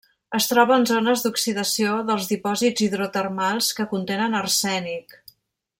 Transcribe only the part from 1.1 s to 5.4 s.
d'oxidació dels dipòsits hidrotermals que contenen arsènic.